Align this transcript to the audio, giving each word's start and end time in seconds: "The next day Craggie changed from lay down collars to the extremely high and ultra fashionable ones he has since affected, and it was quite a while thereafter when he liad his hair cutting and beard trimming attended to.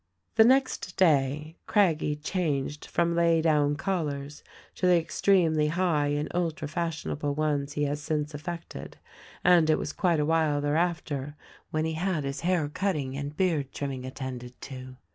"The 0.33 0.43
next 0.43 0.97
day 0.97 1.57
Craggie 1.67 2.15
changed 2.15 2.87
from 2.87 3.13
lay 3.15 3.39
down 3.39 3.75
collars 3.75 4.43
to 4.73 4.87
the 4.87 4.97
extremely 4.97 5.67
high 5.67 6.07
and 6.07 6.27
ultra 6.33 6.67
fashionable 6.67 7.35
ones 7.35 7.73
he 7.73 7.83
has 7.83 8.01
since 8.01 8.33
affected, 8.33 8.97
and 9.43 9.69
it 9.69 9.77
was 9.77 9.93
quite 9.93 10.19
a 10.19 10.25
while 10.25 10.59
thereafter 10.59 11.35
when 11.69 11.85
he 11.85 11.93
liad 11.93 12.23
his 12.23 12.41
hair 12.41 12.67
cutting 12.67 13.15
and 13.15 13.37
beard 13.37 13.71
trimming 13.73 14.03
attended 14.03 14.59
to. 14.61 14.97